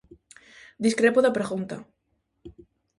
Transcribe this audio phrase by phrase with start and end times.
[0.85, 1.75] Discrepo da pregunta.